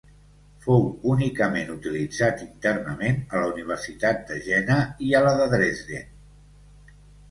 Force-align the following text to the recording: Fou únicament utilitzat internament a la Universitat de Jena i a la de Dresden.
Fou 0.61 0.87
únicament 1.15 1.69
utilitzat 1.73 2.43
internament 2.47 3.21
a 3.37 3.45
la 3.45 3.53
Universitat 3.55 4.27
de 4.33 4.43
Jena 4.51 4.83
i 5.11 5.15
a 5.23 5.27
la 5.31 5.39
de 5.45 5.51
Dresden. 5.57 6.15